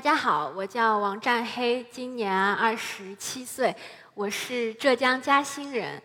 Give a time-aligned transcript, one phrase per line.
[0.00, 3.76] 大家好，我叫王占黑，今年二十七岁，
[4.14, 6.02] 我是浙江嘉兴人。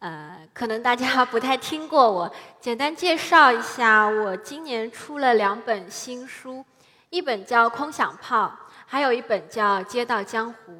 [0.00, 2.28] 呃，可能大家不太听过我，
[2.60, 6.64] 简单介绍一下，我今年出了两本新书，
[7.10, 8.46] 一本叫《空想炮》，
[8.84, 10.72] 还有一本叫《街道江湖》。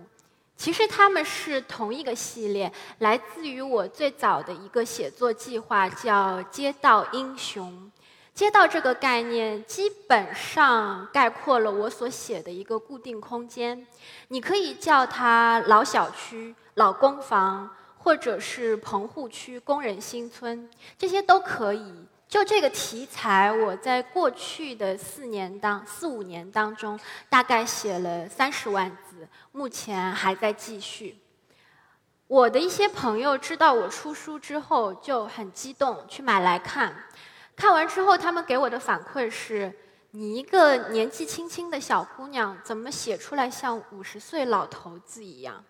[0.57, 7.93] 其实他们是同一个系列，来自于我最早的一个写作计划，叫《街道英雄》。
[8.35, 13.87] 街道这个概念基本上概括了我所写的一个固定空间，
[14.29, 22.07] 你可以叫它老小区、老公房，或者是棚户区、工人新村，这些都可以。
[22.29, 31.19] 就这个题材，我在过去的四年当四五年当中，大概写了三十万字，目前还在继续。
[32.29, 36.95] 我的一些朋友知道我出书之后，就很激动去买来看。
[37.61, 39.71] 看完之后，他们给我的反馈是：
[40.13, 45.63] 你一个年纪轻轻的小姑娘，怎么写出来像五十岁老头子一样？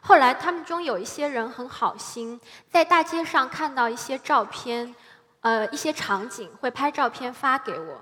[0.00, 2.40] 后来，他们中有一些人很好心，
[2.70, 4.94] 在大街上看到一些照片，
[5.40, 8.00] 呃，一些场景，会拍照片发给我。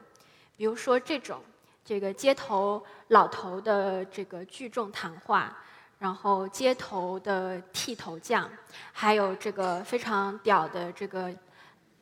[0.58, 1.42] 比如说这种，
[1.82, 5.56] 这个街头老头的这个聚众谈话，
[5.98, 8.50] 然后街头的剃头匠，
[8.92, 11.32] 还有这个非常屌的这个。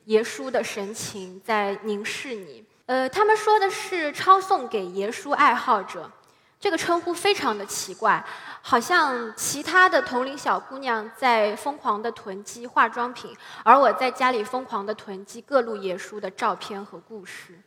[0.05, 2.63] 爷叔的神情在凝视你。
[2.85, 6.11] 呃，他们说的是抄送给爷叔爱好者，
[6.59, 8.23] 这个称呼非常的奇怪，
[8.61, 17.59] 好像其他的同龄小姑娘在疯狂的囤积化妆品，而我在家里疯狂的囤积各路爷叔的照片和故事，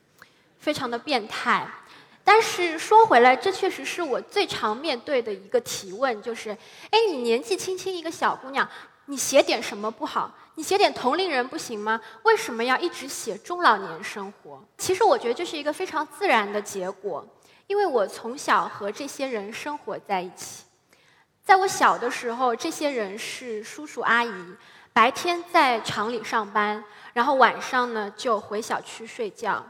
[0.58, 1.66] 非常的变态。
[2.22, 6.50] 但是说回来，这确实是我最常面对的一个提问，就是：
[6.90, 8.68] 哎，你年纪轻轻一个小姑娘。
[9.06, 10.34] 你写点什么不好？
[10.56, 12.00] 你写点同龄人不行吗？
[12.22, 14.62] 为什么要一直写中老年生活？
[14.78, 17.26] 其实我觉得这是一个非常自然的结果，
[17.66, 20.64] 因为我从小和这些人生活在一起。
[21.42, 24.32] 在我小的时候，这些人是叔叔阿姨，
[24.92, 26.82] 白天在厂里上班，
[27.12, 29.62] 然后晚上呢就回小区睡觉。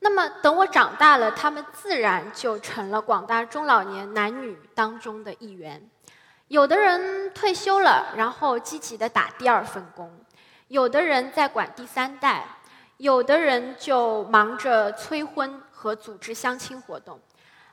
[0.00, 5.88] 那么等我长大了，他们自然就成了广大中老年男女当中的一员。
[6.48, 10.08] 有的人退休了，然后积极的打第二份工；
[10.68, 12.44] 有的人在管第三代；
[12.98, 17.18] 有的人就忙着催婚和组织相亲活动；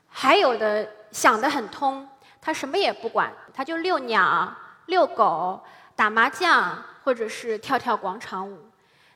[0.09, 2.09] 还有的想得很通，
[2.41, 4.51] 他什么也不管，他就遛鸟、
[4.87, 5.61] 遛狗、
[5.95, 8.57] 打麻将，或者是跳跳广场舞。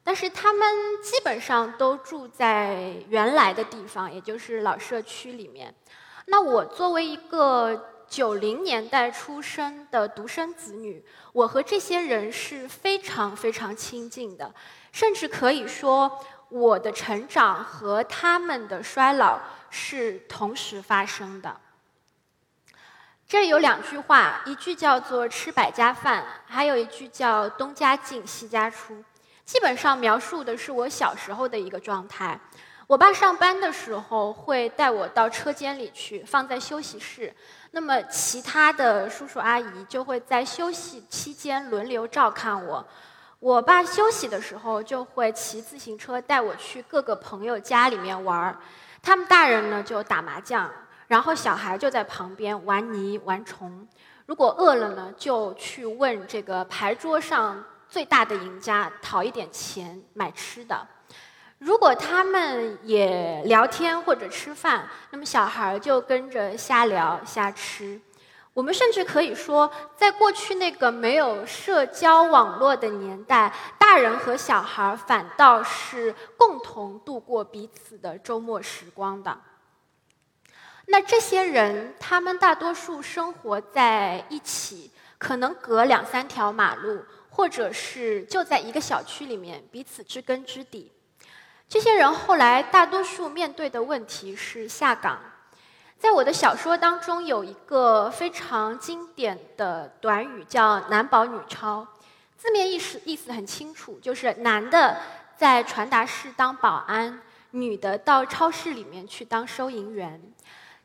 [0.03, 0.67] 但是他们
[1.01, 5.73] 基本上都住在原来的地方，也就是老社区里面。
[6.28, 7.94] 那我作为一个。
[8.09, 11.03] 九零年代出生的独生子女，
[11.34, 14.53] 我和这些人是非常非常亲近的，
[14.91, 21.59] 甚至可以说，我的成长和他们的衰老是同时发生的。
[23.28, 29.03] 这有两句话，一句叫做“吃百家饭”，还有一句叫“东家进西家出”，
[29.44, 32.40] 基本上描述的是我小时候的一个状态。
[32.88, 37.36] 我爸上班的时候会带我到车间里去，放在休息室。
[37.72, 42.88] 那么其他的叔叔阿姨就会在休息期间轮流照看我。
[43.40, 48.58] 我爸休息的时候就会骑自行车带我去各个朋友家里面玩儿。
[49.03, 50.72] 他们大人呢就打麻将，
[51.08, 53.86] 然后小孩就在旁边玩泥玩虫。
[54.26, 60.88] 如果饿了呢，就去问这个牌桌上最大的赢家讨一点钱买吃的。
[61.59, 68.00] 如果他们也聊天或者吃饭，那么小孩儿就跟着瞎聊瞎吃。
[68.53, 79.38] 我们甚至可以说，在过去那个没有社交网络的年代，大人和小孩反倒是共同度过彼此的周末时光的。
[80.87, 90.91] 那这些人，他们大多数生活在一起，可能隔两三条马路，或者是就在一个小区里面，彼此知根知底。
[91.69, 95.19] 这些人后来大多数面对的问题是下岗。
[95.99, 101.85] 在我的小说当中，有一个非常经典的短语叫“男保女超”，
[102.37, 104.97] 字面意思意思很清楚，就是男的
[105.35, 107.19] 在传达室当保安，
[107.52, 110.22] 女的到超市里面去当收银员。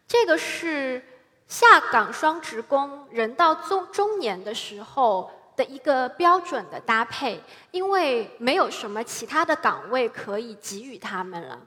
[0.08, 1.04] 这个是
[1.46, 5.30] 下岗双职工人到中中年的时候。
[5.56, 11.58] 的一个标准的搭配，因为没有什么其他的岗位可以给予他们了，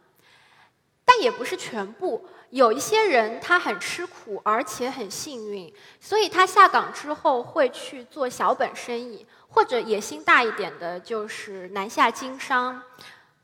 [1.04, 2.28] 但也不是全部。
[2.52, 12.82] 有一些人他很吃苦，而且很幸运，所以他下岗之后会去做小本生意，或者野心大一点的，就是南下经商，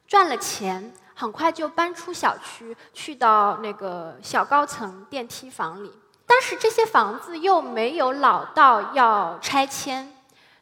[0.08, 0.94] 赚了钱。
[1.14, 5.94] 很快就搬出小区，去到那个小高层电梯房里。
[6.26, 10.12] 但是这些房子又没有老到要拆迁，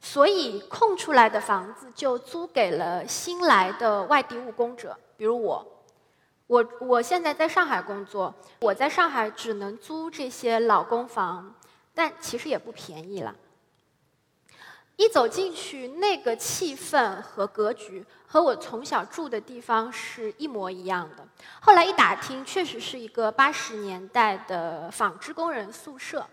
[0.01, 5.65] 所以空出来的房子就租给了新来的外地务工者，比如我。
[6.47, 11.53] 我我现在在上海工作，我在上海只能租这些老公房，
[11.93, 13.35] 但其实也不便宜了。
[14.95, 21.27] 一走进去，那个气氛和格局和我从小住的地方是一模一样的。
[21.61, 26.25] 后来一打听，确实是一个八十年代的纺织工人宿舍。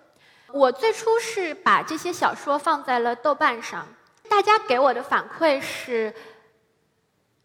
[0.57, 3.87] 我最初是把这些小说放在了豆瓣上，
[4.27, 6.15] 大家给我的反馈是，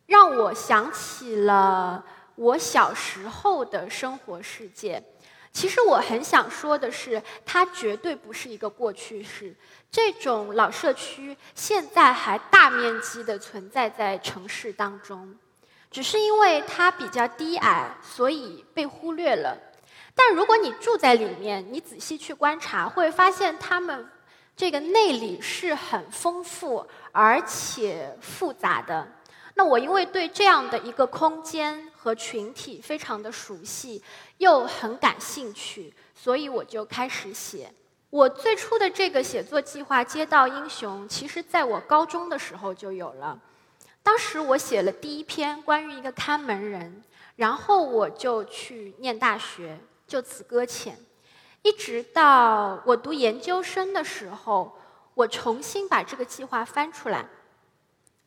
[0.06, 2.02] 让我想起了
[2.36, 5.04] 我小时候的生活世界。
[5.52, 9.54] 其实我很想说的是，它绝对不是一个过去式。
[9.92, 15.36] 这种老社区现在还大面积的存在在城市当中，
[15.92, 19.58] 只是因为它比较低矮，所以被忽略了。
[20.16, 24.10] 但如果你住在里面，你仔细去观察，会发现他们
[24.56, 29.08] 这个内里是很丰富而且复杂的。
[29.56, 34.02] 那我因为对这样的一个空间和群体非常的熟悉，
[34.38, 37.72] 又很感兴趣，所以我就开始写。
[38.10, 43.40] 我最初的这个写作计划《街道英雄》，其实在我高中的时候就有了。
[44.04, 47.04] 当时我写了第一篇关于一个看门人，
[47.36, 49.80] 然后我就去念大学，
[50.12, 51.00] 就此搁浅。
[51.62, 54.78] 一直到我读研究生的时候，
[55.14, 57.26] 我重新把这个计划翻出来，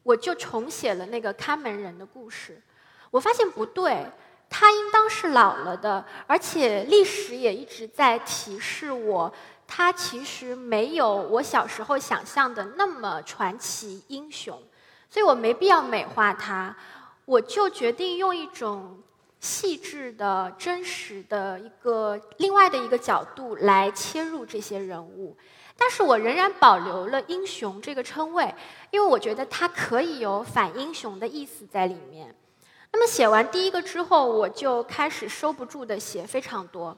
[0.03, 2.63] 我就重写了那个看门人的故事。
[3.11, 4.11] 我发现不对，
[4.49, 9.31] 他应当是老了的，而且历史也一直在提示我。
[9.67, 14.59] 他其实没有我小时候想象的那么传奇英雄，
[15.11, 16.75] 所以我没必要美化他。
[17.27, 19.03] 我就决定用一种
[19.45, 25.37] 细致的、真实的一个另外的一个角度来切入这些人物，
[25.77, 28.55] 但是我仍然保留了英雄这个称谓，
[28.91, 32.35] 因为我觉得它可以有反英雄的意思在里面。
[32.91, 36.97] 那么写完第一个之后，我就开始收不住的写非常多。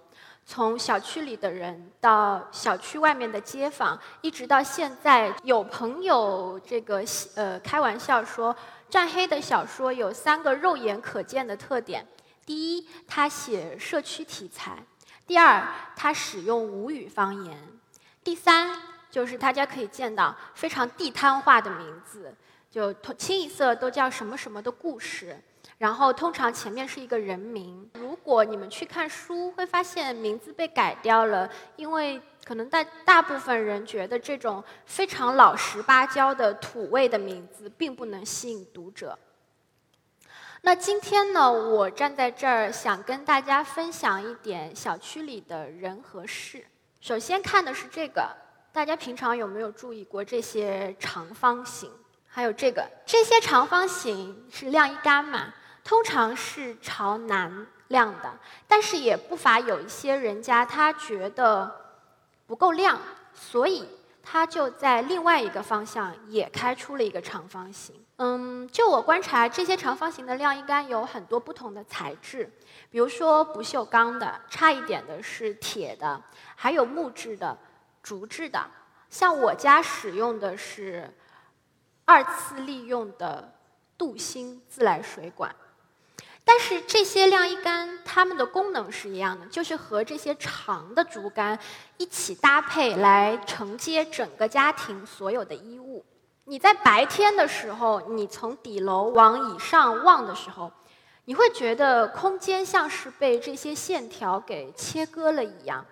[0.48, 7.02] 从小区里的人到小区外面的街坊，一直到现在，有朋友这个
[7.34, 8.54] 呃开玩笑说，
[8.88, 12.06] 战黑的小说有三个肉眼可见的特点：
[12.46, 14.74] 第一，他写社区题材；
[15.26, 15.66] 第二，
[15.96, 17.56] 他使用吴语方言；
[18.22, 22.32] 第三，就是大家可以见到非常地摊化的名字，
[22.70, 25.36] 就清一色都叫什么什么的故事。
[25.78, 27.90] 然后通常前面是一个人名。
[27.94, 39.18] 如果你们去看书，会发现名字被改掉了，因为可能大大部分人觉得这种非常老实巴交的土味的名字并不能吸引读者。
[40.62, 46.66] 那今天呢，我站在这儿想跟大家分享一点小区里的人和事。
[47.00, 48.28] 首先看的是这个，
[48.72, 51.90] 大家平常有没有注意过这些长方形？
[52.26, 55.52] 还有这个，这些长方形是晾衣杆嘛？
[55.84, 61.72] 通常是朝南亮的，但是也不乏有一些人家他觉得
[62.46, 62.98] 不够亮，
[63.32, 63.88] 所以
[64.22, 67.94] 他就在另外一个方向也开出了一个长方形。
[68.18, 72.50] 嗯，就我观察，这些长方形的晾衣杆有很多不同的材质，
[72.90, 76.22] 比如说不锈钢的，差一点的是铁的，
[76.54, 77.56] 还有木质的、
[78.02, 78.66] 竹制的。
[79.10, 81.12] 像我家使用的是
[82.06, 83.52] 二次利用的
[83.98, 85.54] 镀锌自来水管。
[86.42, 91.58] 但是这些晾衣杆，它们的功能是一样的，就是和这些长的竹竿
[91.98, 96.02] 一起搭配来承接整个家庭所有的衣物。
[96.48, 100.70] 你在白天的时候，你从底楼往以上望的时候，
[101.24, 105.84] 你会觉得空间像是被这些线条给切割了一样，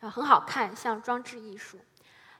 [0.00, 1.78] 啊，很好看，像装置艺术。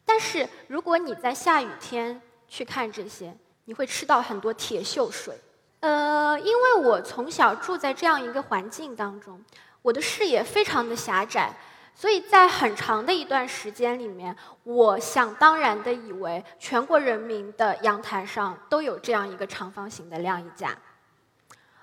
[0.06, 3.36] 但是如果你在下雨天去看这些，
[3.66, 5.38] 你会吃到很多铁锈水。
[5.80, 9.44] 呃，因为我从小住在这样一个环境当中，
[9.82, 11.54] 我的视野非常的狭窄，
[11.94, 20.76] 所以在很长的一段时间里面，我想当然的以为全国人民的阳台上都有这样一个长方形的晾衣架。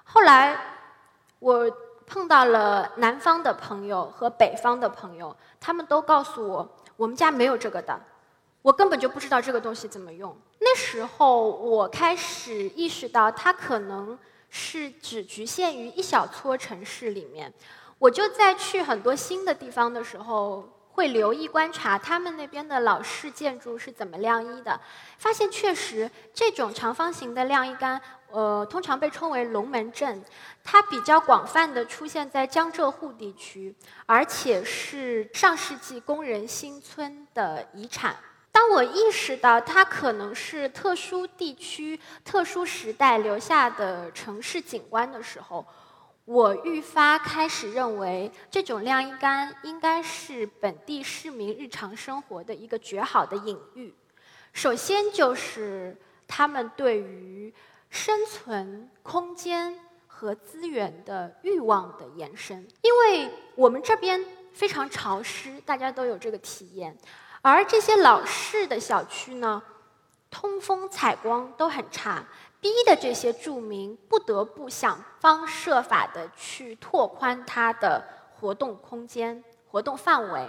[0.03, 0.60] 后来，
[1.39, 1.72] 我
[2.06, 7.98] 碰到了南方的朋友和北方的朋友，他们都告诉我，我们家没有这个的。
[8.62, 10.38] 我根本就不知道这个东西怎么用。
[10.60, 17.51] 那时候我开始意识到，它可能是只局限于一小撮城市里面。
[18.01, 24.81] 我就在去很多新的地方的时候，会留意观察他们那边的老式建筑是怎么晾衣的。
[25.20, 30.20] 发现确实，这种长方形的晾衣杆，呃，通常被称为龙门阵，
[30.63, 33.75] 它比较广泛的出现在江浙沪地区，
[34.08, 38.15] 而且是上世纪工人新村的遗产。
[38.51, 45.63] 当我意识到它可能是特殊地区、特殊时代留下的城市景观的时候，
[46.25, 53.94] 我愈发开始认为，这种晾衣杆应该是本地市民日常生活的一个绝好的隐喻。
[54.54, 55.98] 首先就是
[56.28, 57.54] 他们对于
[57.90, 64.24] 生存空间和资源的欲望的延伸，因为我们这边
[64.54, 66.96] 非常潮湿，大家都有这个体验。
[67.42, 69.62] 而这些老式的小区呢，
[70.30, 72.24] 通风采光都很差，
[72.62, 78.01] 逼的这些住民不得不想方设法的去拓宽它的
[78.39, 80.48] 活动空间、活动范围。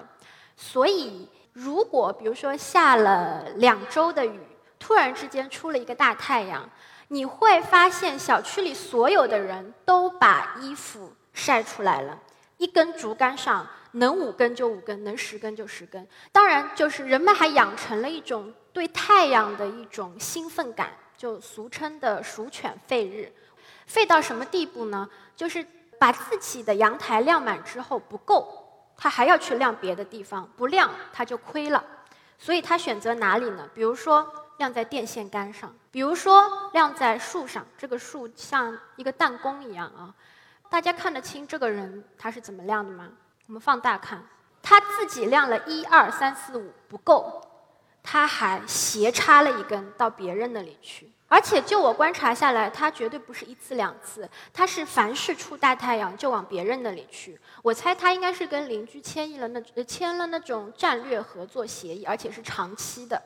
[0.55, 4.39] 所以，如果比如说下了两周的雨，
[4.79, 6.69] 突然之间出了一个大太阳。
[7.09, 12.19] 你会发现，小区里所有的人都把衣服晒出来了，
[12.57, 16.09] 一根竹竿上能五根就五根，能十根就十根。
[16.31, 23.33] 当然，就是人们还养成了一种对太阳的一种兴奋感，就俗称的“鼠犬吠日”。
[23.89, 25.09] 吠到什么地步呢？
[25.37, 25.67] 就是
[25.99, 31.85] 把自己的阳台晾满之后不够，他还要去晾别的地方，不晾他就亏了。
[32.39, 33.69] 所以他选择哪里呢？
[33.75, 34.33] 比如说。
[34.59, 40.15] 晾在电线杆上，比如说晾在树上，这个树像一个弹弓一样啊。
[40.71, 43.09] 大家看得清这个人他是怎么晾的吗？
[43.49, 44.23] 我们放大看，
[44.63, 47.43] 他自己晾了一二三四五不够，
[48.03, 51.11] 他还斜插了一根到别人那里去。
[51.29, 57.41] 而且就我观察下来，他绝对不是一次两次，他是凡是出大太阳就往别人那里去。
[57.63, 63.23] 我猜他应该是跟邻居签议了那签了那种战略合作协议，而且是长期的。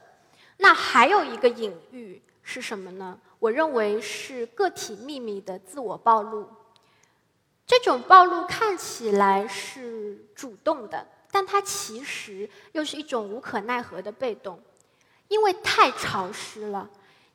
[0.59, 3.19] 那还有一个隐喻是什么呢？
[3.41, 6.49] 我认为是个体秘密的自我暴露。
[7.67, 14.63] 这种暴露看起来是主动的，但它其实又是一种无可奈何的被动，
[15.29, 16.89] 因为太潮湿了。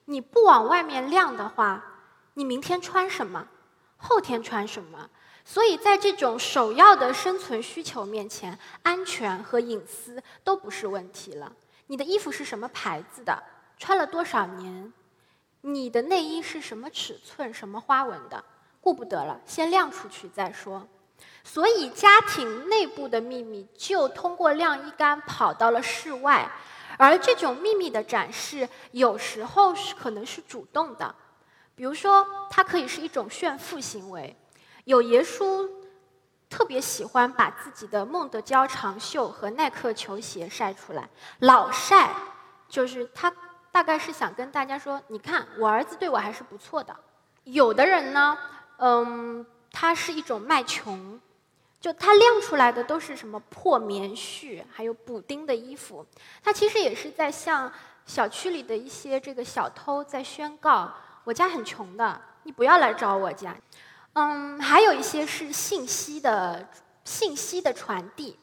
[0.06, 1.84] 你不往外面晾的话，
[2.34, 3.48] 你明天穿什么？
[3.98, 5.10] 后天穿什么？
[5.44, 11.52] 所以在这种首要的生存需求面前，安全和隐私都不是问题了。
[11.88, 13.42] 你的衣服是什么牌子的？
[13.78, 14.94] 穿了多少年？
[15.62, 18.44] 你的内衣是什么尺寸、什么花纹的？
[18.80, 20.88] 顾不得了，先晾出去再说。
[21.44, 26.52] 所以，家庭内部的秘密就通过晾衣杆跑到了室外，
[26.98, 31.14] 而这种秘密的展示有时候是可能是主动的，
[31.76, 34.36] 比如说，它可以是一种炫富行为。
[34.86, 35.82] 有爷叔。
[36.52, 42.14] 特别喜欢把自己的孟德娇长袖和耐克球鞋晒出来，老晒，
[42.68, 43.34] 就是他
[43.72, 46.94] 大概是想跟大家说，你看我儿子对我还是不错的。
[47.46, 48.38] 有的人呢，
[48.80, 51.18] 嗯，他是一种卖穷，
[51.82, 56.06] 就他晾出来的都是什么破棉絮，还有补丁的衣服，
[56.44, 57.70] 他其实也是在向
[58.06, 63.56] 小区里的一些这个小偷在宣告，我家很穷的，你不要来找我家。
[64.14, 66.70] 嗯，还有一些是信息的
[67.04, 68.38] 信息的传递，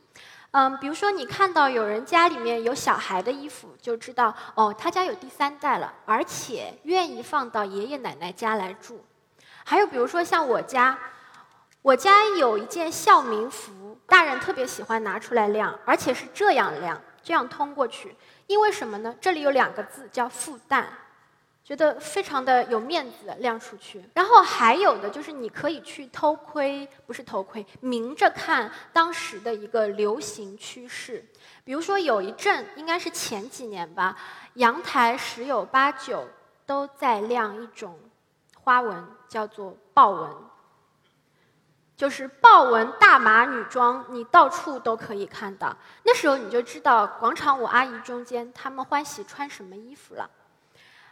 [0.51, 9.05] 嗯，比如说你看到有人家里面有小孩的衣服，就知道哦，他家有第三代了，而且愿意放到爷爷奶奶家来住。
[9.65, 10.99] 还有比如说像我家，
[11.89, 18.15] 我家有一件校名服，大人特别喜欢拿出来晾，而且是这样晾，这样通过去，
[18.47, 19.17] 因为什么呢？
[19.19, 20.85] 这里有两个字叫复旦。
[21.65, 31.25] 觉得非常的有面子晾出去，然后还有的就是你可以去偷窥，不是偷窥，明着看当时的一个流行趋势。
[31.65, 34.15] 比如说有一阵，应该是前几年吧，
[34.55, 36.27] 阳台十有八九
[36.67, 37.99] 都在晾一种
[38.63, 40.31] 花纹，叫做豹纹，
[41.99, 45.77] 就是豹纹大码女装，你到处都可以看到。
[46.05, 50.31] 那时候你就知道广场舞阿姨中间她们欢喜穿什么衣服了。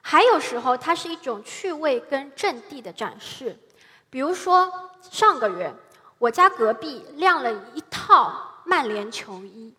[0.01, 3.59] 还有时候，它是一种趣味跟阵地的展示。
[4.09, 5.75] 比如说，上个月
[6.19, 9.75] 我家隔壁晾了一套曼联球衣，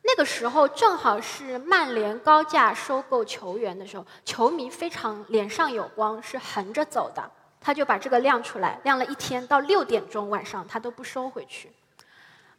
[0.00, 7.30] 那个时候正好是曼联高价收购球员的时候，球迷非常脸上有光，是横着走的。
[7.62, 11.70] 他就把这个晾出来，晾了一天，到六点钟晚上他都不收回去。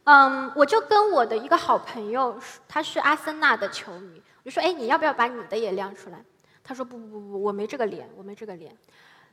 [0.04, 6.22] 嗯，我就跟我的一个好朋友，他是阿森纳的球迷，我就说：“哎，你要不要把你的也晾出来？”
[6.62, 8.76] 他说不不不不，我没这个脸，我没这个脸。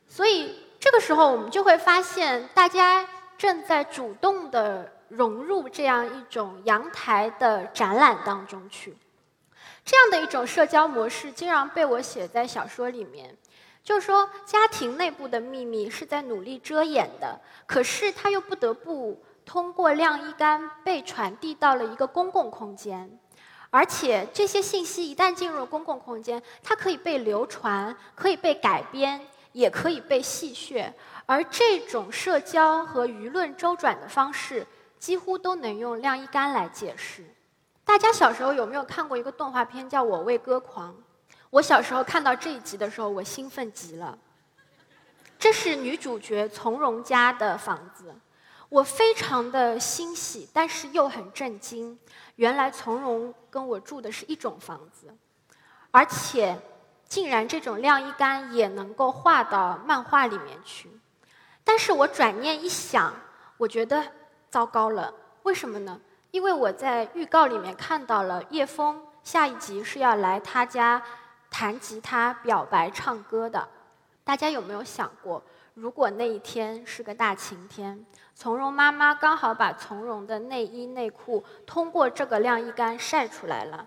[0.08, 8.98] 所以这个时候，我们就会发现，大家正在主动的融入这样一种阳台的展览当中去。
[9.84, 13.36] 这样的一种社交模式，经常被我写在小说里面。
[13.84, 23.20] 就是说，家庭内部的秘密是在努力遮掩的，可是他又不得不通过晾衣杆被传递到了一个公共空间，
[23.72, 29.20] 而且这些信息一旦进入公共空间，它可以被流传，可以被改编，
[29.52, 30.94] 也可以被戏谑，
[31.26, 34.66] 而这种社交和舆论周转的方式，
[35.00, 37.26] 几乎都能用晾衣杆来解释。
[37.84, 40.94] 大家小时候有没有看过一个动画片叫《我为歌狂》？
[41.52, 44.18] 我小时候看到这一集的时候，我兴奋极了。
[45.38, 48.16] 这是女主角从容家的房子，
[48.70, 52.00] 我非常的欣喜，但是又很震惊。
[52.38, 55.14] 原来从容跟我住的是一种房子，
[55.92, 56.58] 而且
[57.06, 60.90] 竟然这种晾衣杆也能够画到漫画里面去。
[61.66, 63.14] 但是我转念一想，
[63.58, 64.02] 我觉得
[64.50, 65.14] 糟糕了。
[65.44, 66.00] 为什么呢？
[66.32, 71.04] 因为我在预告里面看到了叶枫下一集是要来他家。
[71.52, 73.68] 弹吉他、表白、唱歌的，
[74.24, 75.44] 大家有没有想过，
[75.76, 78.04] 如果那一天是个大晴天，
[78.34, 83.86] 从容妈妈刚好把从容的内衣内裤通过这个晾衣杆晒出来了，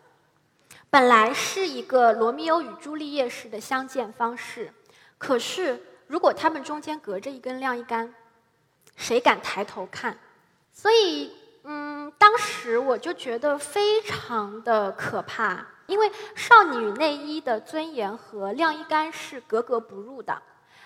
[0.91, 4.73] 本来是一个罗密欧与朱丽叶式的相见方式，
[5.17, 8.15] 可是如果他们中间隔着一根晾衣杆，
[8.95, 10.17] 谁敢抬头看？
[10.73, 15.67] 所以，嗯，当时我就觉得非常的可怕。
[15.87, 20.41] 因为少女内衣的尊严和晾衣杆是格格不入的，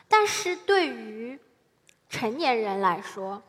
[0.09, 1.39] 但是对于
[2.09, 3.43] 成年人来说，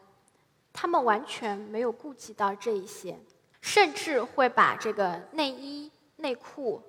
[0.71, 3.17] 他们完全没有顾及到这一些，
[3.61, 6.81] 甚至会把这个内衣内裤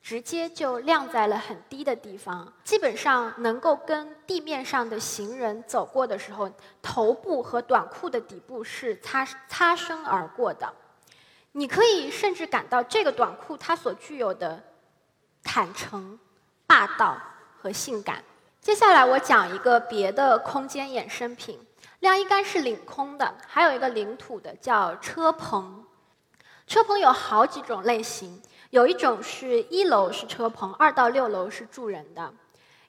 [0.00, 10.72] 直接就晾在了很低的地方，基本上能够跟地面上的行人走过的时候，头部和短裤的底部是擦擦身而过的。
[11.58, 14.62] 你可以甚至感到这个短裤它所具有的
[15.42, 16.18] 坦诚、
[16.66, 17.16] 霸道
[17.58, 18.22] 和性感。
[18.60, 21.58] 接下来我讲一个别的空间衍生品，
[22.00, 25.82] 晾衣杆是领空的，还有一个领土的叫车棚。
[26.66, 32.30] 车棚有好几种类型，有一种是一楼是车棚，二到六楼是住人的；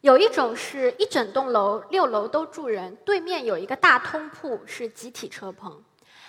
[0.01, 5.71] 有一种是一整栋楼六楼都住人，对面有一个大通铺是集体车棚；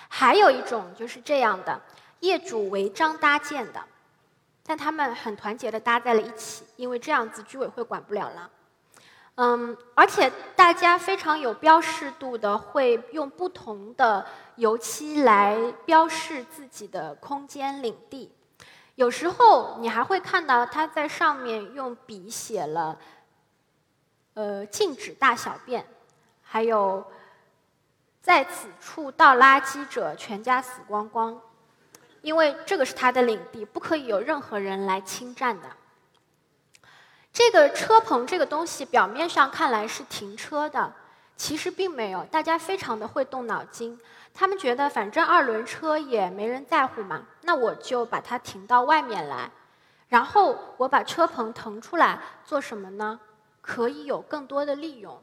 [0.07, 1.83] 还有一种就是这样的。
[2.20, 3.85] 业主违章搭建的，
[4.64, 8.50] 但他们很团结的搭在了一起，因为这样子居委会管不了了。
[9.37, 14.26] 嗯，而且大家非常有标识度的，会用不同的
[14.57, 18.35] 油漆来标示自己的空间领地。
[18.96, 22.98] 有时候你还会看到他在上面用笔写了，
[24.35, 25.87] 呃，禁止大小便，
[26.42, 27.07] 还有
[28.20, 31.40] 在此处倒垃圾者全家死光光。
[32.22, 35.68] 因为这个是他的领地，不可以有任何人来侵占的。
[37.33, 40.92] 这个车棚这个东西表面上看来是停车的，
[41.37, 42.24] 其实并没有。
[42.24, 43.98] 大家非常的会动脑筋，
[44.35, 49.50] 他们觉得反正二轮车也没人在乎嘛，那我就把它停到外面来，
[50.09, 53.20] 然后我把车棚腾出来做什么呢？
[53.61, 55.22] 可以有更多的利用。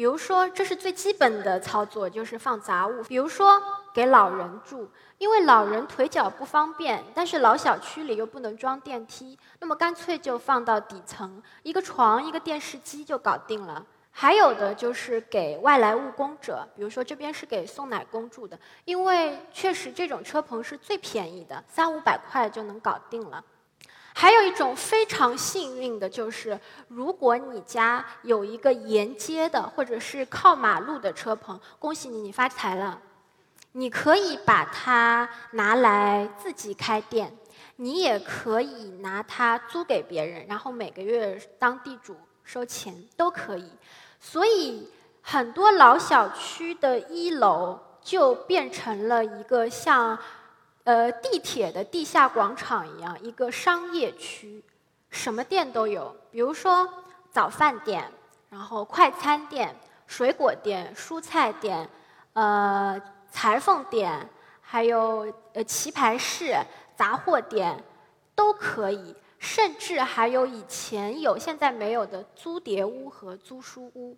[0.00, 3.02] 比如说，这是最基本的操作，就是放杂物。
[3.02, 13.84] 比如说，给老人住，因为老人腿脚不方便，但是老小区里又不能装电梯，那么干脆就放到底层，一个床、一个电视机就搞定了。
[14.10, 23.44] 还有的就是给外来务工者，比如说这边是给送奶工住的，因为确实这种车棚是最便宜的，三五百块就能搞定了。
[24.12, 33.00] 还有一种非常幸运的，就是如果你家有一个沿街的或者是靠马路的车棚，恭喜你，你发财了。
[33.72, 37.32] 你可以把它拿来自己开店，
[37.76, 43.70] 你也可以拿它租给别人，然后每个月当地主收钱都可以。
[44.18, 44.90] 所以
[45.22, 50.18] 很多老小区的一楼就变成了一个像。
[50.84, 54.62] 呃，地铁的地下广场一样，一个商业区，
[55.10, 56.16] 什么店都有。
[56.30, 56.88] 比如说
[57.30, 58.10] 早饭店，
[58.48, 59.74] 然后快餐店、
[60.06, 61.88] 水果店、蔬菜店，
[62.32, 64.28] 呃，裁缝店，
[64.60, 66.56] 还有呃棋牌室、
[66.96, 67.82] 杂货店，
[68.34, 69.14] 都可以。
[69.38, 74.14] 甚至还有以前有、现在没有的租碟屋和租书屋。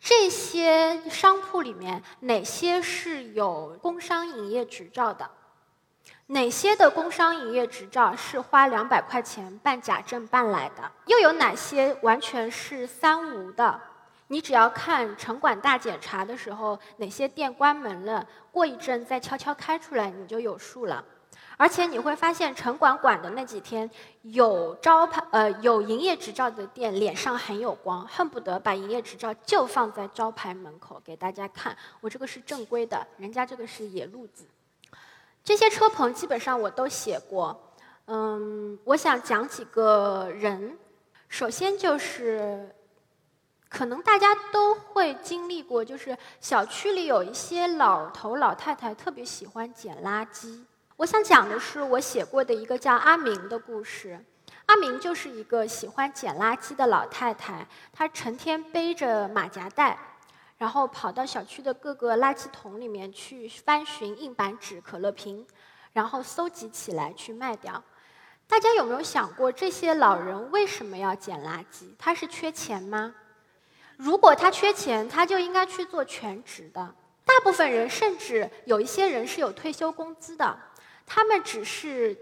[0.00, 5.30] 这些商铺里面，哪些是有工商营业执照的？
[6.30, 10.90] 哪些的工商营业执照是花两百块钱办假证办来的？
[11.06, 13.80] 又有哪些完全是三无的？
[14.28, 21.04] 你只要看城管大检查的时候，哪些店关门了，过一阵再悄悄开出来，你就有数了。
[21.56, 23.90] 而且你会发现，城管管的那几天，
[24.22, 34.46] 有招牌呃有营业执照的店脸上很有光，恨不得把营业执照就放在招牌门口给大家看，我这个是正规的，人家这个是野路子。
[35.50, 37.60] 这些车棚基本上我都写过，
[38.06, 40.78] 嗯，我想讲几个人，
[41.28, 42.72] 首先就是。
[43.68, 50.64] 可能大家都会经历过，就是小区里有一些老头老太太特别喜欢捡垃圾。
[50.96, 54.24] 我想讲的是我写过的一个叫阿明的故事。
[54.66, 59.98] 阿明就是一个喜欢捡垃圾的老太太，她成天背着马夹袋，
[60.60, 65.46] 然后跑到小区的各个垃圾桶里面去翻寻硬板纸、可乐瓶，
[65.94, 67.82] 然后搜集起来去卖掉。
[68.46, 71.94] 大家有没有想过，这些老人为什么要捡垃圾？
[71.98, 73.14] 他是缺钱吗？
[73.96, 76.94] 如果他缺钱，他就应该去做全职的。
[77.24, 80.58] 大部分人，甚至有一些人是有退休工资的，
[81.06, 82.14] 他们只是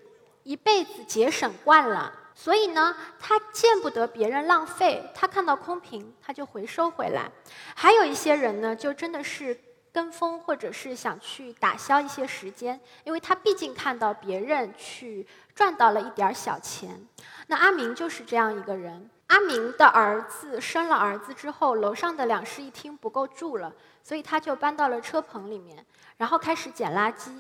[0.44, 7.28] 一辈子节省惯了，所以呢，他见不得别人浪费，他看到空瓶他就回收回来。
[7.74, 9.60] 还有一些人呢，就真的是
[9.92, 17.04] 跟风，或者是想去打消一些时间，因为他毕竟看到别人去赚到了一点小钱。
[17.48, 19.10] 那阿明就是这样一个人。
[19.26, 25.84] 阿明的儿子生了儿子之后，楼上的两室一厅不够住了，所以他就搬到了车棚里面，
[26.16, 27.32] 然后开始捡垃圾。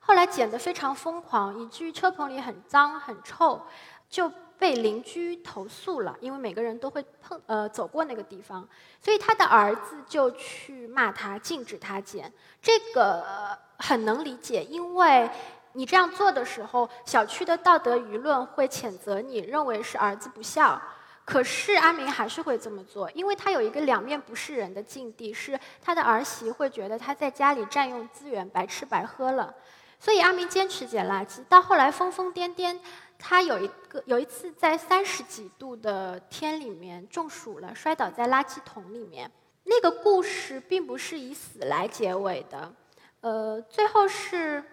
[0.00, 3.60] 后来捡得非常疯狂，以至于车棚里很脏很臭，
[4.08, 6.16] 就被邻居投诉了。
[6.20, 8.66] 因为每个人都会碰呃走过那个地方，
[9.00, 12.32] 所以他的儿子就去骂他，禁止他捡。
[12.60, 15.28] 这个很能理解，因为
[15.74, 20.80] 你这样做的时候，小区的道德舆论会谴责你，认为是儿子不孝。
[21.24, 29.54] 可是阿明还是会这么做，因为他有一个两面不是人的境地，是他的儿媳会觉得他在家里占用资源，白吃白喝了，
[30.00, 31.44] 所以阿明坚持捡垃圾。
[31.44, 32.78] 到后来疯疯癫癫，
[33.18, 39.30] 他有一个有一次在三十几度的天里面中暑了，摔倒在垃圾桶里面。
[39.64, 42.72] 那个故事并不是以死来结尾的，
[43.20, 44.64] 呃，最后是。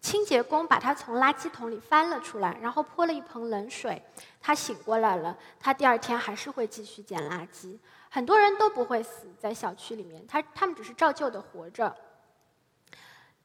[0.00, 4.02] 清洁工把他从垃圾桶里翻了出来，然后泼了一盆冷水，
[4.38, 5.34] 他醒过来了。
[5.58, 7.78] 他第二天还是会继续捡垃圾。
[8.10, 11.96] 很多人都不会死在小区里面，他他们只是照旧的活着。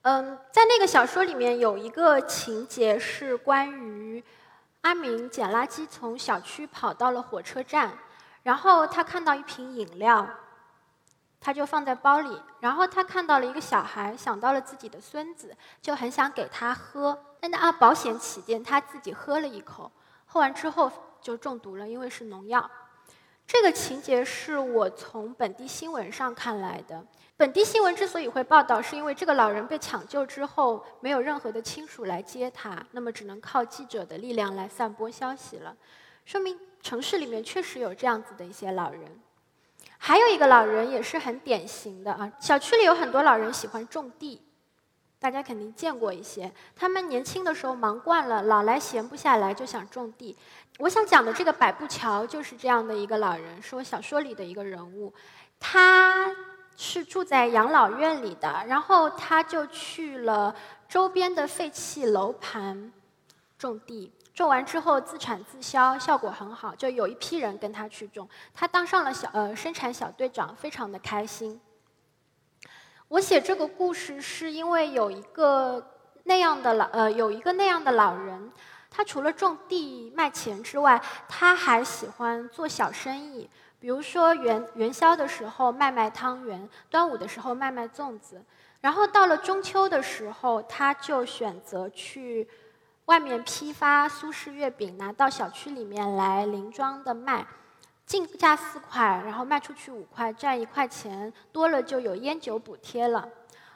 [0.01, 4.21] 嗯，在那个小说里面有一个情节是关于
[4.81, 7.91] 阿明捡垃圾从小区跑到了火车站，
[8.43, 10.27] 然后他看到一瓶饮料。
[11.41, 17.17] 他就放在包里，然后他看到了一个小孩，想到了自己的孙子，就很想给他喝。
[17.39, 19.89] 但啊，保险起见，他自己喝了一口，
[20.25, 22.69] 喝完之后就中毒了，因为是农药。
[23.47, 27.05] 这个情节是我从本地新闻上看来的。
[27.39, 35.73] 本地新闻之所以会报道，是因为这个老人被抢救之后，没有任何的亲属来接他，那么只能靠记者的力量来散播消息了。
[36.25, 39.04] 说明城市里面确实有这样子的一些老人。
[39.97, 44.41] 还有一个老人也是很典型的啊，小区里有很多老人喜欢种地，
[45.17, 46.52] 大家肯定见过一些。
[46.75, 50.36] 他们年轻的时候忙惯了，老来闲不下来，就想种地。
[50.78, 55.13] 我想讲的这个百步桥就是这样的一个老人，是我小说里的一个人物。
[55.58, 56.36] 他
[56.81, 60.55] 是住在养老院里的，然后他就去了
[60.87, 62.93] 周边的废弃楼盘
[63.57, 64.13] 种地。
[64.33, 71.59] 种完之后自产自销，效果很好，就有一批人跟他去种，他当上了小呃生产小队长，非常的开心。
[73.09, 75.85] 我写这个故事是因为有一个
[76.23, 78.49] 那样的老呃有一个那样的老人，
[78.89, 88.43] 他除了种地卖钱之外，他还喜欢做小生意，比如说元元宵的时候卖卖汤圆，端午的时候卖卖粽子，
[88.81, 92.47] 然后到了中秋的时候，他就选择去。
[93.05, 97.43] 外面批发苏式月饼，拿到小区里面来零装的卖，
[98.05, 103.27] 进价四块，然后卖出去五块，赚一块钱，多了就有烟酒补贴了。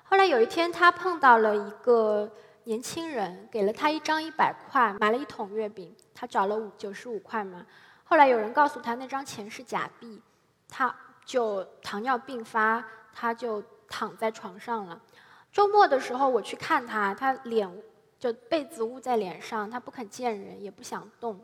[0.03, 2.31] 后来有一天，他碰到了一个
[2.65, 7.65] 年轻人，给了他一张一百块，买了一桶月饼，他找了五九十五块嘛。
[8.13, 10.21] 后来有人告诉他那张钱是假币，
[10.69, 10.95] 他
[11.26, 15.02] 就糖尿病发，他就躺在床上了。
[15.52, 17.67] 周末的时候我去看他，他脸。
[18.19, 21.39] 就被子捂在脸上，他不肯见人，也不想动。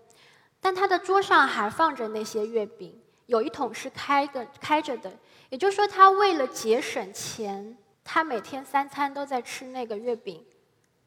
[0.62, 5.12] 但他的桌上还放着那些月饼，有一桶是开的开着的。
[5.50, 10.46] 也就是说，他为了节省钱，他每天三餐都在吃那个月饼。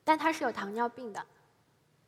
[0.02, 1.24] 但他是有糖尿病的。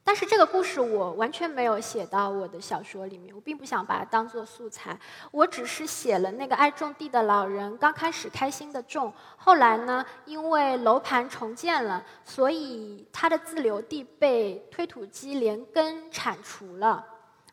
[0.07, 4.97] 但是这个故事我完全没有写到我的小说里面，我并不想把它当做素材，
[5.31, 17.05] 我只是写了那个爱种地的老人刚开始开心的种，后来呢，因为楼盘重建了，所以他的自留地被推土机连根铲除了。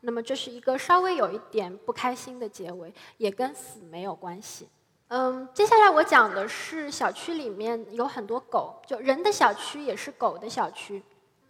[0.02, 4.68] 那么这是一个稍微有一点不开心的结尾，也跟死没有关系。
[5.08, 11.02] 嗯，接下来我讲的是小区里面有很多狗，就人的小区也是狗的小区。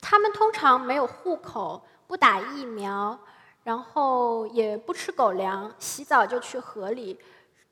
[0.02, 3.18] 他们通常没有户口，不打疫苗，
[3.64, 7.18] 然后也不吃狗粮，洗澡就去河里，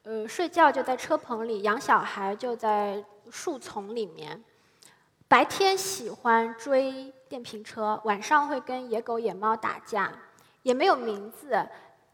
[0.04, 4.42] 呃，睡觉就在车棚里，养小孩就在树丛里面。
[5.28, 10.12] 白天喜欢追电瓶车，晚上会跟野狗野猫打架，
[10.62, 11.68] 也没有名字，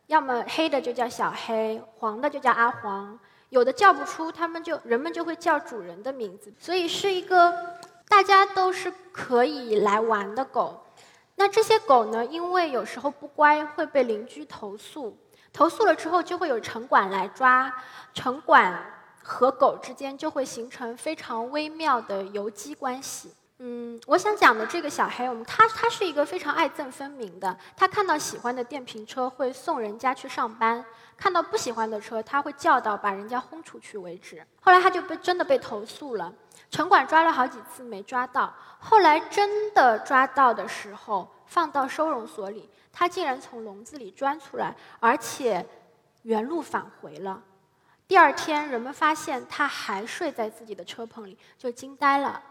[0.08, 7.54] 要么黑的就叫小黑，黄的就叫阿黄，有的叫不出，他们就人们就会叫主人的名字，所以是一个。
[8.16, 10.86] 大家都是可以来玩的狗，
[11.36, 12.26] 那这些狗呢？
[12.26, 15.18] 因为有时候不乖，会被邻居投诉。
[15.52, 17.70] 投诉了之后，就会有城管来抓。
[18.14, 18.74] 城管
[19.22, 23.34] 和狗之间就会形成非常微妙的游击关系。
[23.60, 27.58] 嗯，我想讲的这个小黑，我们他他是一个非常爱憎分明的。
[27.76, 30.86] 他看到喜欢的电瓶车会送人家去上班，
[31.18, 34.42] 看到不喜欢的车他会叫到把人家轰出去为止。
[34.62, 36.34] 后来他就被真的被投诉了。
[36.70, 45.66] 城管抓了好几次没抓到，后来真的抓到的时候，放到收容所里，他竟然从笼子里钻出来，而且
[46.24, 47.42] 原路返回了。
[48.08, 52.42] 第二天，人们发现他还睡在自己的车棚里，就惊呆了。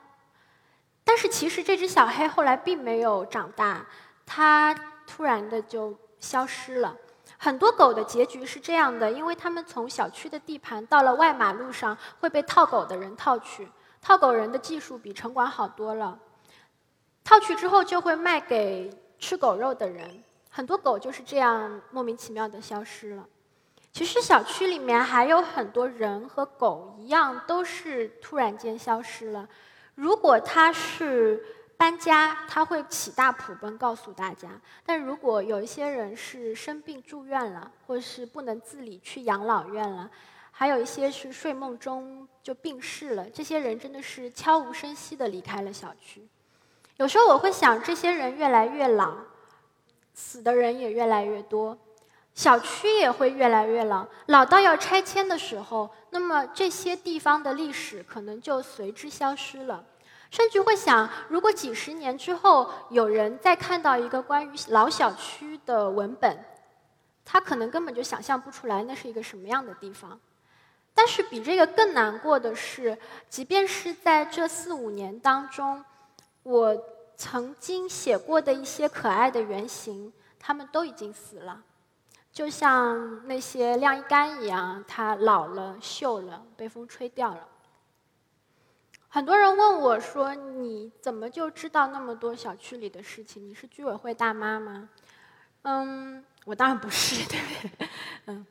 [1.05, 3.85] 但是其实这只小黑后来并没有长大，
[4.24, 4.74] 它
[5.07, 6.96] 突然的就消失了。
[7.37, 13.68] 很多狗的结局是这样的，因为它们从小区的地盘到了外马路上，会被套狗的人套去。
[14.04, 16.18] 套狗人的技术比城管好多了，
[17.24, 23.26] 套去之后就会卖给吃狗肉的人，很多狗就是这样莫名其妙的消失了。
[23.92, 29.48] 其实小区里面还有很多人和狗一样，都是突然间消失了。
[29.94, 31.42] 如果他是
[31.78, 34.50] 搬家，他会起大普奔告诉大家；
[34.84, 40.10] 但如果有一些人是生病住院了，或是不能自理去养老院了。
[40.56, 46.24] 还有一些是睡梦中就病逝了，这些人真的是悄无声息地离开了小区。
[46.96, 49.16] 有时候我会想，这些人越来越老，
[50.14, 51.76] 死的人也越来越多，
[52.34, 59.84] 小区也会越来越老，老到要拆迁的时候，那么这些地方的历史可能就随之消失了。
[60.30, 66.44] 甚至会想，如果几十年之后有人再看到一个关于老小区的文本，
[67.24, 70.20] 他可能根本就想象不出来那是一个什么样的地方。
[70.94, 72.96] 但是比这个更难过的是，
[73.28, 75.85] 即便是在这四五年当中，
[76.44, 76.76] 我
[77.16, 81.62] 曾经写过的一些可爱的原型，他们都已经死了，
[82.33, 87.48] 就像那些晾衣杆一样，它老了、锈了，被风吹掉了。
[89.09, 93.48] 很多人问我说：“你怎么就知道那么多小区里的事情？
[93.48, 94.88] 你是居委会大妈吗？”
[95.62, 97.88] 嗯，我当然不是，对不对？
[98.26, 98.46] 嗯。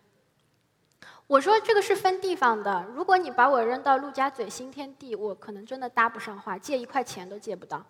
[1.25, 2.85] 我说这个是分地方的。
[2.93, 7.83] 如果你把我扔到陆家嘴新天地，我可能真的搭不上话，借一块钱都借不到。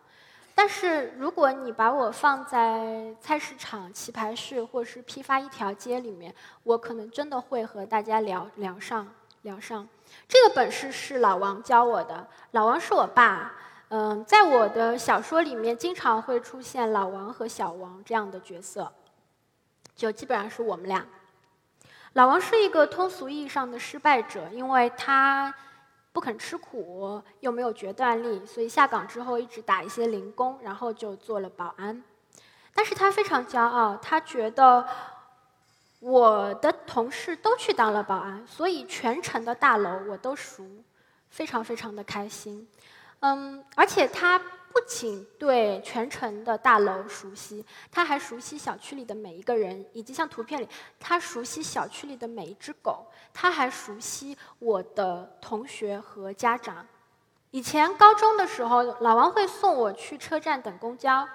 [0.56, 9.88] 但是如果你把我放在菜市场、棋牌室，或是批发一条街里面，我可能真的会和大家聊聊上聊上。
[10.28, 12.28] 这个本事是老王教我的。
[12.52, 13.52] 老王是我爸，
[13.90, 18.94] 嗯，在我的小说里面经常会出现老王和小王这样的角色，
[19.96, 21.04] 就基本上是我们俩。
[22.14, 25.54] 老王是一个通俗意义上的失败者，因为他
[26.12, 32.04] 不肯吃苦，又没有决断力，所以下岗之后一直打一些零工，然后就做了保安。
[32.74, 34.88] 但是他非常骄傲，他觉得
[36.00, 40.64] 我的同事都去当了保安，所以全城的大楼我都熟，
[41.30, 42.68] 非常非常的开心。
[43.20, 44.42] 嗯，而且他。
[44.74, 50.68] 不仅对全城的大楼熟悉，他还熟悉小区里的每一个人，以及像图片里，
[51.00, 53.06] 他熟悉小区里的每一只狗。
[53.32, 56.86] 他还熟悉我的同学和家长。
[57.52, 61.28] 以前高中的时候，老王会送我去车站等公交，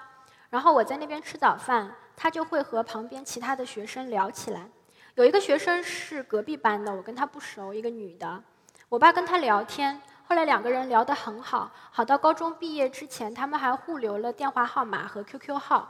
[0.49, 4.69] 然后我在那边吃早饭，他就会和旁边其他的学生聊起来。
[5.15, 8.43] 有一个学生是隔壁班的，我跟他不熟，一个女的，
[8.89, 10.01] 我爸跟他聊天。
[10.29, 15.89] 后来两个人聊得很好，好到高中毕业之前，他们还互留了电话号码和 QQ 号。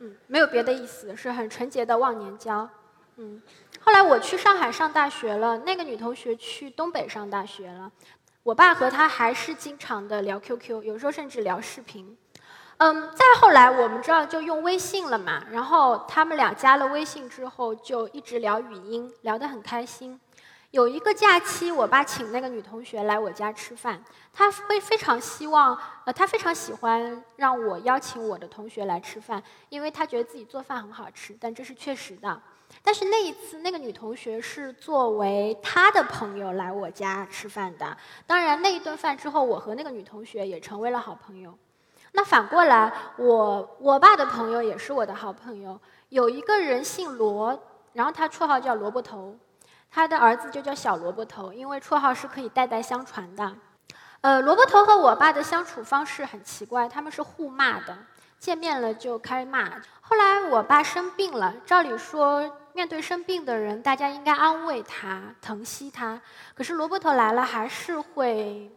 [0.00, 2.68] 嗯，没有别的意思，是很纯洁的忘年交。
[3.14, 3.40] 嗯，
[3.80, 7.88] 后来我去上海上大学了，那个女同学去东北上大学了，
[8.42, 12.18] 我爸和她还是经常的聊 QQ，有时候甚至聊视频。
[12.78, 20.18] 嗯，再后来我们知道就用微信了嘛，然后他们俩加了微信之后就一直聊语音，聊得很开心。
[20.70, 24.02] 有一个假期，我爸请那个女同学来我家吃饭，
[24.34, 32.38] 他会非常希望，呃，他非常喜欢让我邀请我的同学来吃饭，因为他觉得自己做饭很好吃，但这是确实的。
[32.82, 37.96] 但是那一次，那个女同学是作为她的朋友来我家吃饭的。
[38.26, 41.56] 当然，那一顿饭之后，我和那个女同学也成为了好朋友。
[42.12, 45.80] 那反过来，我我爸的朋友也是我的好朋友。
[46.10, 47.58] 有一个人姓罗，
[47.94, 49.34] 然后他绰号叫萝卜头，
[49.90, 53.54] 他的儿子就叫小萝卜头，因为绰号是可以代代相传的。
[54.20, 57.96] 呃，萝卜头和我爸的相处方式很奇怪，他们是互骂的，
[58.38, 59.70] 见面了就开骂。
[60.00, 66.20] 后来我爸生病了，照理说面对生病的人，大家应该安慰他、疼惜他，
[66.54, 68.70] 可是萝卜头来了还是会。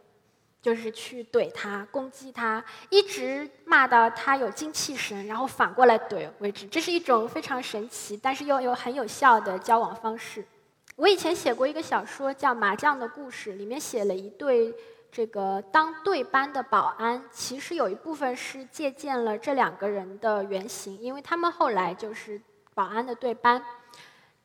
[0.62, 6.68] 就是去怼他、攻击他，一直骂到他有精气神，然后反过来怼为止。
[6.68, 10.46] 这是一种非常神奇，但是又有很有效的交往方式。
[10.96, 14.74] 我以前写过一个小说叫《麻将的故事》，里面写了一对
[15.10, 22.40] 这个当对班的保安，其实有一部分是借鉴了这两个人的原型，因为他们后来就是
[22.74, 23.62] 保安的对班。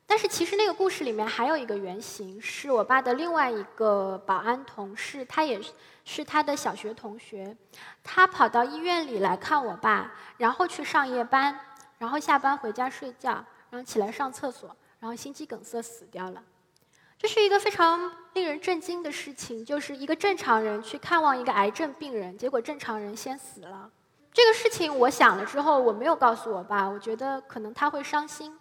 [0.10, 5.60] 但是其实那个故事里面还有一个原型，是我爸的另外一个保安同事，他也
[6.05, 7.55] 是他的小学同学，
[8.01, 11.60] 他跑到医院里来看我爸，然后去上夜班，
[11.97, 13.31] 然后下班回家睡觉，
[13.69, 14.73] 然后起来上厕所，
[15.07, 16.43] 然后心肌梗塞死掉了。
[17.17, 23.89] 这是一个非常令人震惊的事情，就是一个正常人去看望一个癌症病人，结果正常人先死了。
[24.33, 28.59] 这个事情我想了之后，我没有告诉我爸，我觉得可能他会伤心。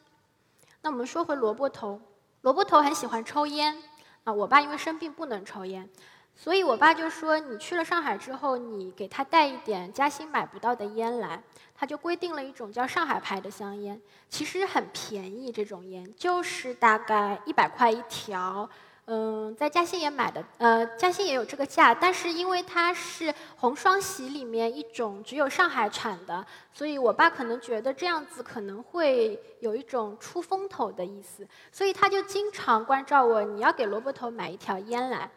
[0.83, 2.01] 那我们说回萝卜头，
[2.43, 3.83] 萝卜头很喜欢抽烟
[4.23, 4.33] 啊。
[4.33, 5.91] 我爸因为生病不能抽烟，
[6.39, 11.43] 所以我爸就说：“你去了上海之后，你给他带一点嘉兴买不到的烟来。”
[11.75, 18.69] 他就规定了一种叫上海牌的香烟，其实很便宜，这种烟就是大概一百块一条。
[19.09, 35.31] 嗯，在嘉兴也买的，呃，嘉兴也有这个价，但是因为它是红双喜里面一种只有上海产的，所以我爸可能觉得这样子可能会有一种出风头的意思，所以他就经常关照我，你要给萝卜头买一条烟来，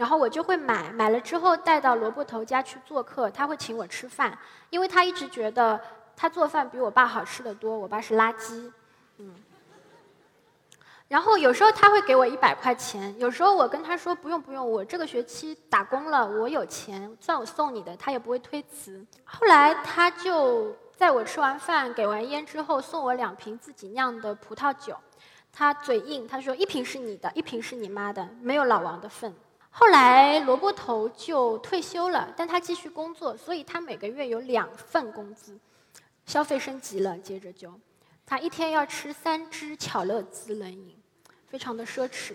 [0.00, 4.36] 然后我就会买，买了之后带到萝卜头家去做客，他会请我吃饭，
[4.70, 5.78] 因为他一直觉得
[6.16, 8.72] 他做饭比我爸好吃的多，我爸是垃圾，
[9.18, 9.34] 嗯。
[11.08, 19.04] 然后有时候他会给我一百块钱，有时候我跟他说不用不用，我这个学期打工了，我有钱，算我送你的，他也不会推辞。
[19.24, 24.96] 后来他就在我吃完饭、给完烟之后，送我两瓶自己酿的葡萄酒。
[25.52, 29.34] 他嘴硬，他说一瓶是你的，一瓶是你妈的，没有老王的份。
[29.70, 35.58] 后来萝卜头就退休了，但他继续工作，所以他每个月有两份工资，
[36.26, 37.72] 消费升级了，接着就，
[38.26, 40.96] 他一天要吃三支巧乐兹冷饮。
[41.46, 42.34] 非常的奢侈，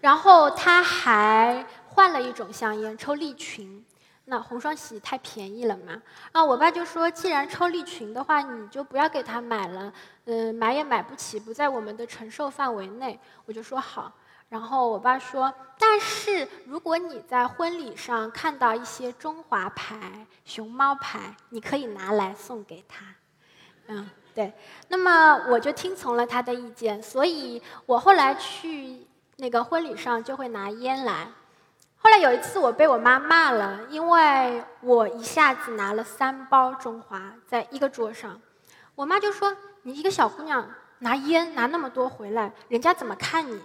[0.00, 3.84] 然后他还换了一种香烟，抽利群。
[4.24, 6.00] 那红双喜太便宜了嘛？
[6.32, 9.92] 啊，我爸就说，既然抽利群的话，你就不要给他买了，
[10.24, 13.20] 嗯，买也买不起，不在我们的承受范围内。
[13.44, 14.10] 我就说好。
[14.48, 23.04] 然后我爸说，但是如果你在婚礼上看到一些中华牌、熊猫牌，你可以拿来送给他。
[23.86, 24.08] 嗯。
[24.36, 24.52] 对，
[24.88, 29.06] 那么我就听从了他的意见，所以我后来去
[29.36, 31.28] 那个婚礼上就会拿烟来。
[31.96, 38.38] 后来有一次我被我妈骂了，因为我一下子拿了三包中华在一个桌上，
[38.94, 43.58] 我妈就说：“你一个小姑娘拿烟拿那么多回来，人家怎么看你？”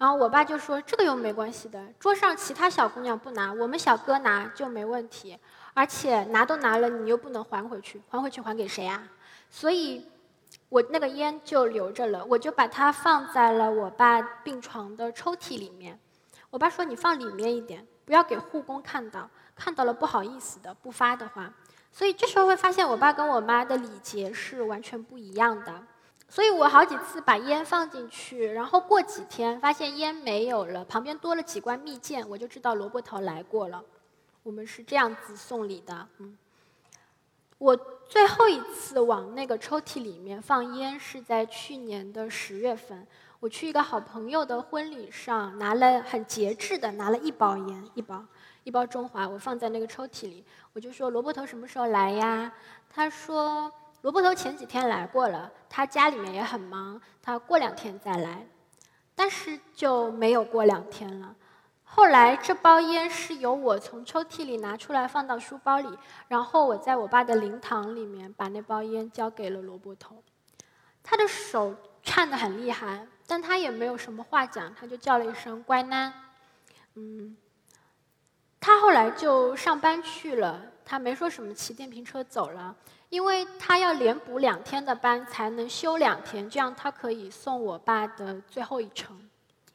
[0.00, 5.38] 然后我爸就说：“这个又没关系的，桌上其他小姑娘不拿，我们小哥拿就没问题，
[5.74, 9.06] 而且拿都拿了，你又不能还回去，还回去还给谁啊？”
[9.50, 10.08] 所以，
[10.70, 16.00] 我那个烟就留着了，我就把它放在了我爸病床的抽屉里面。
[16.48, 21.52] 我爸说：“你放里面一点，不要给护工看到，看到了不好意思的，不发的话。”
[21.92, 25.82] 所以这时候会发现，我爸跟我妈的礼节是完全不一样的。
[26.30, 33.82] 所以我好几次把烟放进去，然后过几天发现烟没有了，旁边多了几罐蜜饯，我就知道萝卜头来过了。
[34.44, 36.38] 我们是这样子送礼的，嗯。
[37.58, 37.76] 我
[38.08, 43.06] 最后一次往那个抽屉里面放烟是在去年的十月份，
[43.40, 48.24] 我去一个好朋友的婚礼上，拿了很节制的拿了一包烟，一包
[48.64, 52.50] 一包中华，我放在那个抽屉里，我就说萝卜头什么时候来呀？
[52.88, 53.70] 他说
[54.02, 58.46] 萝卜头前几天来过了，他家里面也很忙，他过两天再来，
[59.14, 61.34] 但是就没有过两天了。
[61.84, 65.98] 后来这包烟是由我从抽屉里拿出来放到书包里，
[66.28, 70.22] 然后我在我爸的灵堂里面把那包烟交给了罗伯头。
[71.02, 76.12] 他的手颤得很厉害，但他也没有什么话讲，他就叫了一声“乖囡”。
[76.94, 77.36] 嗯，
[78.60, 82.76] 他后来就上班去了，他没说什么骑电瓶车走了，
[83.10, 89.28] 因为他要连补两天的班才能休两天，这样他可以送我爸的最后一程。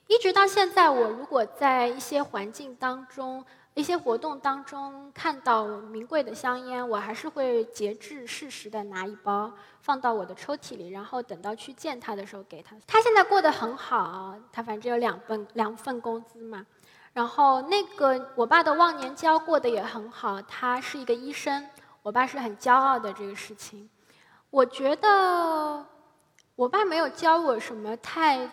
[0.07, 12.75] 一直到现在，我如果在一些环境当中、一些活动当中看到名贵的香烟，我还是会节制适时的拿一包放到我的抽屉里，然后等到去见他的时候给他。
[12.87, 16.65] 他现在过得很好，他反正有两份两份工资嘛。
[17.11, 21.67] 然后那个我爸的忘年交过得也很好，他是一个医生，
[22.05, 23.89] 我爸是很骄傲的这个事情。
[24.51, 25.83] 我觉得
[26.55, 28.47] 我爸没有教我什么太。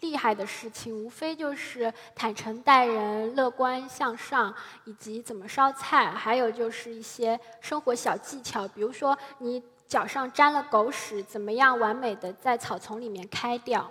[0.00, 4.54] 厉害的事情，无非就是坦诚待人、乐观向上，
[4.84, 13.90] 以及怎么烧菜，还有就是一些生活小技巧，比如说你脚上沾了狗屎，怎么样完美的在草丛里面开掉。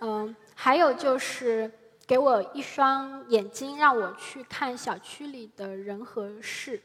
[0.00, 1.70] 嗯，还有就是
[2.08, 6.82] 给我一双眼睛，让我去看小区里的人和事。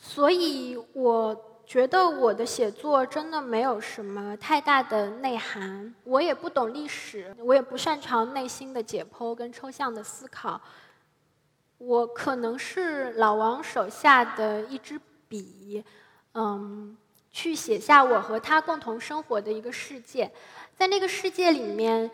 [0.00, 1.46] 所以我。
[1.70, 10.60] 觉得我的写作真的没有什么太大的内涵，我也不懂历史，我也不擅长内心的解剖跟抽象的思考。
[11.78, 15.84] 我可能是老王手下的一支笔，
[16.34, 16.96] 嗯，
[17.30, 20.28] 去写下我和他共同生活的一个世界，
[20.76, 22.10] 在那个世界里面。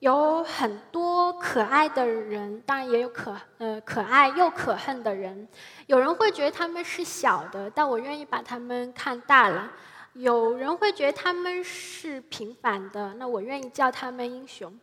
[0.00, 5.48] 有很多可爱的人，当然也有可呃可爱又可恨的人。
[5.86, 9.72] 有人会觉得他们是小的，但我愿意把他们看大了。
[10.12, 14.78] 有人会觉得他们是平凡的，那我愿意叫他们英雄。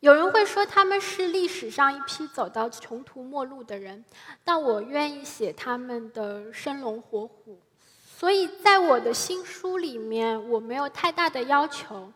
[0.00, 4.04] 有人会说他们是历史上一批走到穷途末路的人，
[4.44, 7.58] 但我愿意写他们的生龙活虎。
[8.04, 12.12] 所以在我的新书里面，我没有太大的要求。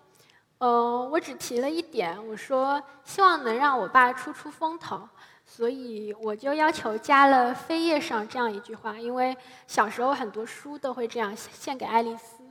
[0.61, 5.09] 呃，我只提了一点，我说希望能让我爸出出风头，
[5.47, 9.35] 所以我就要求加了扉页上这样一句话，因为
[9.67, 12.45] 小时候很多书都会这样献给爱丽丝，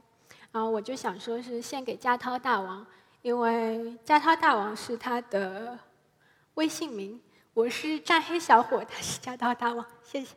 [0.51, 2.84] 然后我就想说是献给加涛大王，
[3.22, 5.78] 因为加涛大王是他的
[6.55, 7.22] 微信名，
[7.53, 10.36] 我是战黑小伙，他是加涛大王，谢谢。